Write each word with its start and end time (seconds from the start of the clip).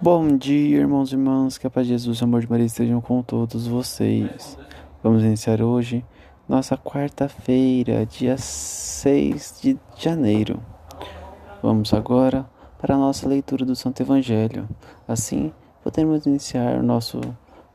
Bom 0.00 0.36
dia, 0.36 0.78
irmãos 0.78 1.10
e 1.10 1.16
irmãs, 1.16 1.58
que 1.58 1.66
a 1.66 1.70
paz 1.70 1.84
de 1.84 1.92
Jesus 1.92 2.18
e 2.18 2.22
o 2.22 2.24
amor 2.24 2.40
de 2.40 2.48
Maria 2.48 2.66
estejam 2.66 3.00
com 3.00 3.20
todos 3.20 3.66
vocês. 3.66 4.56
Vamos 5.02 5.24
iniciar 5.24 5.60
hoje 5.60 6.06
nossa 6.48 6.78
quarta-feira, 6.78 8.06
dia 8.06 8.38
6 8.38 9.58
de 9.60 9.76
janeiro. 9.96 10.62
Vamos 11.60 11.92
agora 11.92 12.48
para 12.80 12.94
a 12.94 12.98
nossa 12.98 13.28
leitura 13.28 13.64
do 13.64 13.74
Santo 13.74 14.00
Evangelho. 14.00 14.68
Assim, 15.08 15.52
podemos 15.82 16.26
iniciar 16.26 16.80
nosso, 16.80 17.20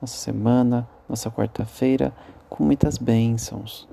nossa 0.01 0.15
semana, 0.15 0.87
nossa 1.09 1.29
quarta-feira, 1.29 2.13
com 2.47 2.63
muitas 2.63 2.97
bênçãos. 2.97 3.85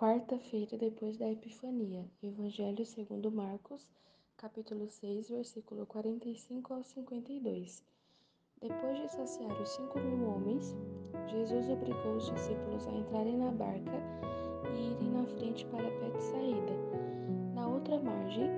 Quarta-feira 0.00 0.78
depois 0.78 1.18
da 1.18 1.30
Epifania, 1.30 2.06
Evangelho 2.22 2.86
segundo 2.86 3.30
Marcos, 3.30 3.86
capítulo 4.34 4.88
6, 4.88 5.28
versículo 5.28 5.84
45 5.84 6.72
ao 6.72 6.82
52. 6.82 7.84
Depois 8.62 8.98
de 8.98 9.12
saciar 9.12 9.52
os 9.60 9.68
cinco 9.68 10.00
mil 10.00 10.26
homens, 10.26 10.74
Jesus 11.26 11.68
obrigou 11.68 12.16
os 12.16 12.32
discípulos 12.32 12.88
a 12.88 12.92
entrarem 12.92 13.36
na 13.36 13.50
barca 13.50 14.02
e 14.74 14.92
irem 14.92 15.10
na 15.10 15.26
frente 15.36 15.66
para 15.66 15.90
Betsaída. 15.90 16.72
Na 17.54 17.68
outra 17.68 18.00
margem, 18.00 18.48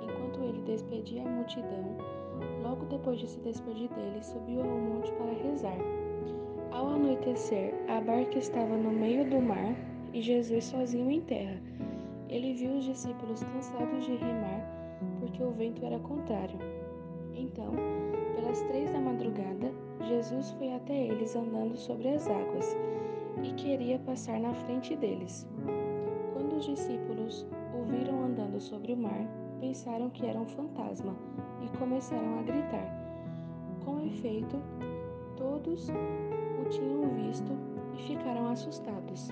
enquanto 0.00 0.44
ele 0.44 0.62
despedia 0.62 1.26
a 1.26 1.28
multidão, 1.28 1.96
Logo 2.62 2.84
depois 2.86 3.18
de 3.18 3.26
se 3.26 3.40
despedir 3.40 3.88
dele, 3.94 4.22
subiu 4.22 4.60
ao 4.60 4.78
monte 4.78 5.10
para 5.14 5.32
rezar. 5.32 5.78
Ao 6.70 6.86
anoitecer, 6.86 7.74
a 7.90 8.00
barca 8.00 8.38
estava 8.38 8.76
no 8.76 8.92
meio 8.92 9.28
do 9.28 9.40
mar 9.40 9.74
e 10.14 10.22
Jesus 10.22 10.64
sozinho 10.64 11.10
em 11.10 11.20
terra. 11.20 11.60
Ele 12.28 12.54
viu 12.54 12.76
os 12.76 12.84
discípulos 12.84 13.42
cansados 13.42 14.04
de 14.04 14.14
remar, 14.14 14.64
porque 15.20 15.42
o 15.42 15.50
vento 15.50 15.84
era 15.84 15.98
contrário. 15.98 16.58
Então, 17.34 17.72
pelas 18.36 18.62
três 18.62 18.90
da 18.92 19.00
madrugada, 19.00 19.72
Jesus 20.02 20.52
foi 20.52 20.72
até 20.72 21.06
eles 21.06 21.34
andando 21.34 21.76
sobre 21.76 22.08
as 22.08 22.28
águas 22.28 22.76
e 23.42 23.52
queria 23.54 23.98
passar 23.98 24.38
na 24.38 24.54
frente 24.54 24.94
deles. 24.94 25.46
Quando 26.32 26.56
os 26.56 26.64
discípulos 26.64 27.44
o 27.74 27.82
viram 27.82 28.22
andando 28.22 28.60
sobre 28.60 28.92
o 28.92 28.96
mar, 28.96 29.26
pensaram 29.60 30.10
que 30.10 30.26
era 30.26 30.38
um 30.38 30.46
fantasma 30.46 31.16
e 31.60 31.76
começaram 31.76 32.38
a 32.38 32.42
gritar. 32.42 33.04
Com 33.84 34.06
efeito, 34.06 34.62
todos 35.36 35.88
o 35.90 36.68
tinham 36.70 37.08
visto 37.16 37.52
e 37.94 38.02
ficaram 38.02 38.48
assustados. 38.48 39.28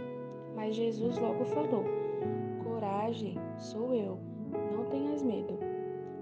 Mas 0.63 0.77
Jesus 0.77 1.19
logo 1.19 1.45
falou: 1.47 1.85
Coragem, 2.63 3.37
sou 3.59 3.93
eu, 3.93 4.17
não 4.73 4.85
tenhas 4.85 5.21
medo. 5.21 5.59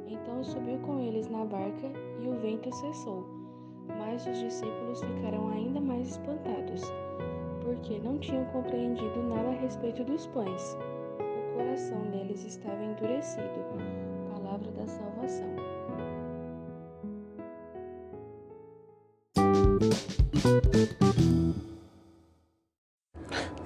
Então 0.08 0.42
subiu 0.42 0.78
com 0.78 0.98
eles 0.98 1.28
na 1.28 1.44
barca 1.44 1.92
e 2.18 2.26
o 2.26 2.32
vento 2.36 2.74
cessou. 2.74 3.22
Mas 3.86 4.26
os 4.26 4.38
discípulos 4.38 5.02
ficaram 5.02 5.50
ainda 5.50 5.78
mais 5.78 6.12
espantados, 6.12 6.80
porque 7.62 7.98
não 7.98 8.18
tinham 8.18 8.46
compreendido 8.46 9.22
nada 9.24 9.50
a 9.50 9.60
respeito 9.60 10.04
dos 10.04 10.26
pães. 10.28 10.74
O 11.18 11.58
coração 11.58 12.00
deles 12.10 12.42
estava 12.42 12.82
endurecido. 12.82 13.44
Palavra 14.32 14.72
da 14.72 14.86
salvação. 14.86 15.69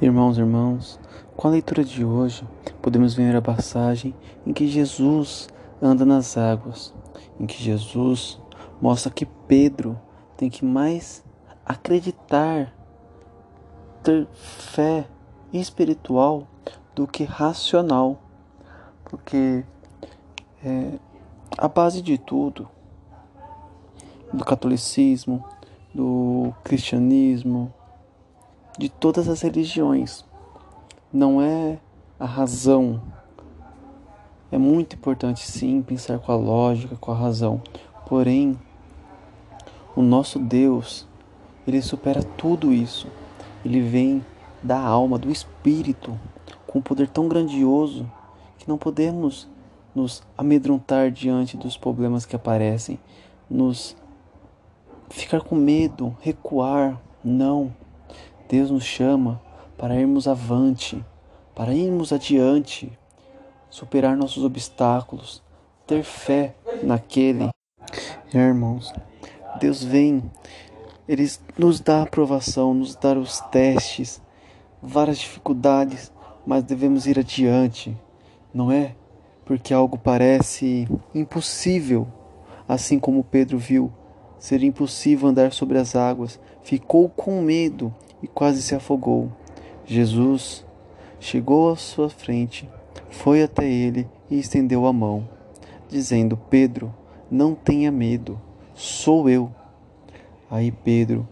Irmãos 0.04 0.36
e 0.36 0.40
irmãos, 0.42 1.00
com 1.34 1.48
a 1.48 1.52
leitura 1.52 1.82
de 1.82 2.04
hoje, 2.04 2.46
podemos 2.82 3.14
ver 3.14 3.34
a 3.34 3.40
passagem 3.40 4.14
em 4.46 4.52
que 4.52 4.66
Jesus 4.66 5.48
anda 5.80 6.04
nas 6.04 6.36
águas, 6.36 6.92
em 7.40 7.46
que 7.46 7.56
Jesus 7.56 8.38
mostra 8.82 9.10
que 9.10 9.24
Pedro 9.24 9.98
tem 10.36 10.50
que 10.50 10.62
mais 10.62 11.24
acreditar, 11.64 12.70
ter 14.02 14.28
fé 14.30 15.08
espiritual 15.50 16.46
do 16.94 17.06
que 17.06 17.24
racional, 17.24 18.20
porque 19.06 19.64
é, 20.62 20.98
a 21.56 21.66
base 21.66 22.02
de 22.02 22.18
tudo, 22.18 22.68
do 24.30 24.44
catolicismo, 24.44 25.42
do 25.94 26.52
cristianismo, 26.62 27.72
de 28.78 28.88
todas 28.88 29.28
as 29.28 29.40
religiões. 29.40 30.24
Não 31.12 31.40
é 31.40 31.78
a 32.18 32.26
razão. 32.26 33.00
É 34.50 34.58
muito 34.58 34.96
importante 34.96 35.46
sim 35.46 35.82
pensar 35.82 36.18
com 36.18 36.32
a 36.32 36.36
lógica, 36.36 36.96
com 36.96 37.12
a 37.12 37.16
razão. 37.16 37.62
Porém, 38.06 38.58
o 39.96 40.02
nosso 40.02 40.38
Deus, 40.38 41.06
ele 41.66 41.80
supera 41.80 42.22
tudo 42.22 42.72
isso. 42.72 43.06
Ele 43.64 43.80
vem 43.80 44.24
da 44.62 44.78
alma, 44.78 45.18
do 45.18 45.30
espírito, 45.30 46.18
com 46.66 46.78
um 46.78 46.82
poder 46.82 47.08
tão 47.08 47.28
grandioso 47.28 48.10
que 48.58 48.68
não 48.68 48.78
podemos 48.78 49.48
nos 49.94 50.22
amedrontar 50.36 51.10
diante 51.10 51.56
dos 51.56 51.76
problemas 51.76 52.26
que 52.26 52.34
aparecem, 52.34 52.98
nos 53.48 53.96
ficar 55.08 55.40
com 55.42 55.54
medo, 55.54 56.16
recuar. 56.20 57.00
Não. 57.22 57.72
Deus 58.48 58.70
nos 58.70 58.84
chama 58.84 59.40
para 59.76 59.94
irmos 59.94 60.28
avante, 60.28 61.04
para 61.54 61.74
irmos 61.74 62.12
adiante, 62.12 62.92
superar 63.70 64.16
nossos 64.16 64.44
obstáculos, 64.44 65.42
ter 65.86 66.02
fé 66.02 66.54
naquele. 66.82 67.48
Irmãos, 68.32 68.92
Deus 69.58 69.82
vem, 69.82 70.22
Ele 71.08 71.30
nos 71.58 71.80
dá 71.80 72.02
aprovação, 72.02 72.74
nos 72.74 72.94
dá 72.94 73.14
os 73.14 73.40
testes, 73.40 74.20
várias 74.82 75.18
dificuldades, 75.18 76.12
mas 76.46 76.62
devemos 76.62 77.06
ir 77.06 77.18
adiante, 77.18 77.96
não 78.52 78.70
é? 78.70 78.94
Porque 79.44 79.72
algo 79.72 79.98
parece 79.98 80.88
impossível, 81.14 82.06
assim 82.68 82.98
como 82.98 83.24
Pedro 83.24 83.58
viu 83.58 83.92
ser 84.38 84.62
impossível 84.62 85.28
andar 85.28 85.52
sobre 85.54 85.78
as 85.78 85.96
águas, 85.96 86.38
ficou 86.62 87.08
com 87.08 87.40
medo 87.40 87.94
e 88.24 88.26
quase 88.26 88.62
se 88.62 88.74
afogou. 88.74 89.30
Jesus 89.84 90.64
chegou 91.20 91.70
à 91.70 91.76
sua 91.76 92.08
frente, 92.08 92.66
foi 93.10 93.42
até 93.42 93.68
ele 93.70 94.08
e 94.30 94.38
estendeu 94.38 94.86
a 94.86 94.92
mão, 94.94 95.28
dizendo: 95.90 96.38
Pedro, 96.48 96.92
não 97.30 97.54
tenha 97.54 97.92
medo, 97.92 98.40
sou 98.74 99.28
eu. 99.28 99.52
Aí 100.50 100.72
Pedro 100.72 101.28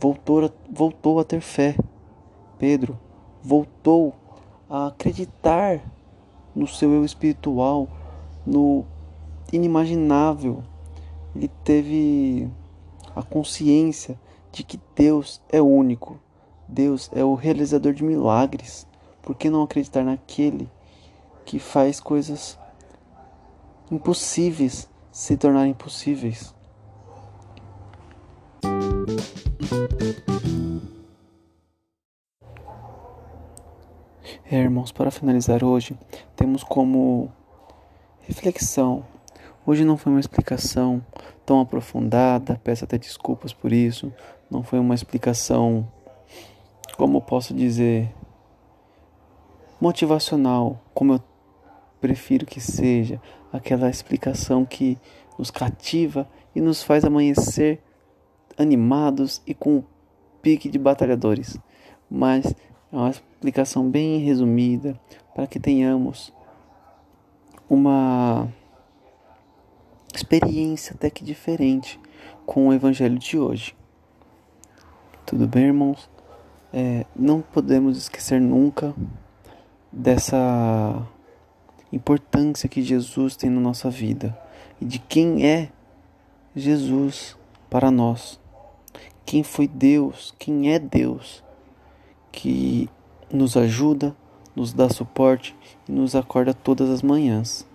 voltou 0.00 0.44
a, 0.44 0.50
voltou 0.68 1.20
a 1.20 1.24
ter 1.24 1.40
fé. 1.40 1.76
Pedro 2.58 2.98
voltou 3.40 4.12
a 4.68 4.88
acreditar 4.88 5.80
no 6.56 6.66
seu 6.66 6.92
eu 6.92 7.04
espiritual, 7.04 7.86
no 8.44 8.84
inimaginável. 9.52 10.64
Ele 11.36 11.48
teve 11.62 12.48
a 13.14 13.22
consciência 13.22 14.18
de 14.56 14.64
que 14.64 14.80
Deus 14.94 15.38
é 15.50 15.60
único, 15.60 16.18
Deus 16.66 17.10
é 17.12 17.22
o 17.22 17.34
realizador 17.34 17.92
de 17.92 18.02
milagres. 18.02 18.86
Por 19.20 19.34
que 19.34 19.50
não 19.50 19.62
acreditar 19.62 20.02
naquele 20.02 20.66
que 21.44 21.58
faz 21.58 22.00
coisas 22.00 22.58
impossíveis 23.90 24.88
se 25.12 25.36
tornarem 25.36 25.74
possíveis? 25.74 26.54
É, 34.50 34.56
irmãos, 34.56 34.90
para 34.90 35.10
finalizar 35.10 35.62
hoje, 35.62 35.98
temos 36.34 36.64
como 36.64 37.30
reflexão. 38.20 39.04
Hoje 39.66 39.84
não 39.84 39.98
foi 39.98 40.12
uma 40.12 40.20
explicação 40.20 41.04
tão 41.46 41.60
aprofundada, 41.60 42.60
peço 42.62 42.84
até 42.84 42.98
desculpas 42.98 43.52
por 43.52 43.72
isso. 43.72 44.12
Não 44.50 44.64
foi 44.64 44.80
uma 44.80 44.94
explicação, 44.94 45.88
como 46.96 47.22
posso 47.22 47.54
dizer, 47.54 48.12
motivacional, 49.80 50.82
como 50.92 51.14
eu 51.14 51.20
prefiro 52.00 52.44
que 52.44 52.60
seja, 52.60 53.20
aquela 53.52 53.88
explicação 53.88 54.64
que 54.64 54.98
nos 55.38 55.50
cativa 55.50 56.28
e 56.54 56.60
nos 56.60 56.82
faz 56.82 57.04
amanhecer 57.04 57.80
animados 58.58 59.40
e 59.46 59.54
com 59.54 59.76
um 59.76 59.84
pique 60.42 60.68
de 60.68 60.78
batalhadores. 60.78 61.58
Mas 62.10 62.46
é 62.92 62.96
uma 62.96 63.10
explicação 63.10 63.88
bem 63.88 64.18
resumida 64.18 64.98
para 65.34 65.46
que 65.46 65.60
tenhamos 65.60 66.32
uma 67.68 68.48
experiência 70.16 70.94
até 70.94 71.10
que 71.10 71.22
diferente 71.22 72.00
com 72.44 72.68
o 72.68 72.72
Evangelho 72.72 73.18
de 73.18 73.38
hoje. 73.38 73.76
Tudo 75.24 75.46
bem, 75.46 75.66
irmãos? 75.66 76.08
É, 76.72 77.04
não 77.14 77.40
podemos 77.40 77.96
esquecer 77.96 78.40
nunca 78.40 78.94
dessa 79.92 81.06
importância 81.92 82.68
que 82.68 82.82
Jesus 82.82 83.36
tem 83.36 83.50
na 83.50 83.60
nossa 83.60 83.90
vida 83.90 84.36
e 84.80 84.84
de 84.84 84.98
quem 84.98 85.46
é 85.46 85.70
Jesus 86.54 87.36
para 87.68 87.90
nós. 87.90 88.40
Quem 89.24 89.42
foi 89.42 89.68
Deus, 89.68 90.34
quem 90.38 90.72
é 90.72 90.78
Deus 90.78 91.42
que 92.32 92.88
nos 93.30 93.56
ajuda, 93.56 94.14
nos 94.54 94.72
dá 94.72 94.88
suporte 94.88 95.56
e 95.88 95.92
nos 95.92 96.14
acorda 96.14 96.54
todas 96.54 96.88
as 96.88 97.02
manhãs. 97.02 97.66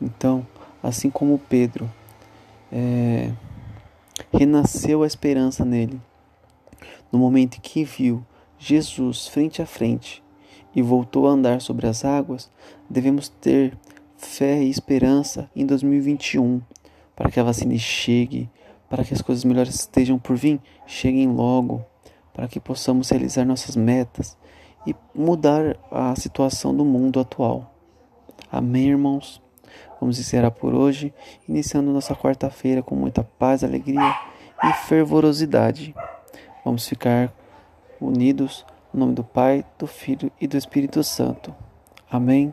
Então, 0.00 0.46
assim 0.82 1.10
como 1.10 1.38
Pedro 1.38 1.90
é, 2.72 3.32
renasceu 4.32 5.02
a 5.02 5.06
esperança 5.06 5.64
nele, 5.64 6.00
no 7.10 7.18
momento 7.18 7.56
em 7.56 7.60
que 7.60 7.84
viu 7.84 8.24
Jesus 8.58 9.28
frente 9.28 9.62
a 9.62 9.66
frente 9.66 10.22
e 10.74 10.82
voltou 10.82 11.26
a 11.28 11.32
andar 11.32 11.60
sobre 11.60 11.86
as 11.86 12.04
águas, 12.04 12.50
devemos 12.88 13.28
ter 13.28 13.76
fé 14.16 14.62
e 14.62 14.70
esperança 14.70 15.50
em 15.54 15.64
2021 15.64 16.60
para 17.14 17.30
que 17.30 17.40
a 17.40 17.44
vacina 17.44 17.76
chegue, 17.78 18.48
para 18.88 19.04
que 19.04 19.14
as 19.14 19.22
coisas 19.22 19.44
melhores 19.44 19.74
estejam 19.74 20.18
por 20.18 20.36
vir, 20.36 20.60
cheguem 20.86 21.28
logo 21.28 21.84
para 22.38 22.46
que 22.46 22.60
possamos 22.60 23.10
realizar 23.10 23.44
nossas 23.44 23.74
metas 23.74 24.38
e 24.86 24.94
mudar 25.12 25.76
a 25.90 26.14
situação 26.14 26.72
do 26.72 26.84
mundo 26.84 27.18
atual. 27.18 27.74
Amém, 28.48 28.90
irmãos? 28.90 29.42
Vamos 30.00 30.18
encerrar 30.18 30.50
por 30.50 30.74
hoje, 30.74 31.12
iniciando 31.48 31.92
nossa 31.92 32.14
quarta-feira 32.14 32.82
com 32.82 32.94
muita 32.94 33.22
paz, 33.22 33.64
alegria 33.64 34.16
e 34.64 34.72
fervorosidade. 34.86 35.94
Vamos 36.64 36.86
ficar 36.86 37.32
unidos 38.00 38.64
no 38.92 39.00
nome 39.00 39.14
do 39.14 39.24
Pai, 39.24 39.64
do 39.78 39.86
Filho 39.86 40.30
e 40.40 40.46
do 40.46 40.56
Espírito 40.56 41.02
Santo. 41.02 41.54
Amém. 42.10 42.52